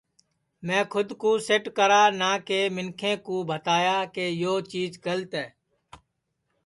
میں 0.65 0.83
کھود 0.91 1.09
کُو 1.21 1.31
سیٹ 1.47 1.63
کرا 1.77 2.03
نہ 2.19 2.31
کہ 2.47 2.59
منکھیں 2.75 3.15
کُو 3.25 3.35
بھتایا 3.49 3.97
کہ 4.13 4.23
یہ 4.41 4.53
چیجا 4.71 4.99
گلت 5.05 5.31
ہے 5.41 5.47